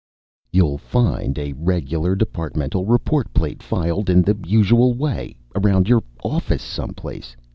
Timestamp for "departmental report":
2.15-3.31